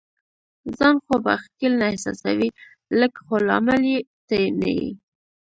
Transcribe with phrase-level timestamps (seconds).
[0.77, 2.49] ځان خو به ښکیل نه احساسوې؟
[2.99, 4.89] لږ، خو لامل یې ته نه یې.